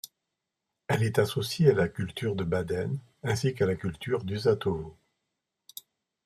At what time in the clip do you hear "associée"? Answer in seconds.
1.19-1.69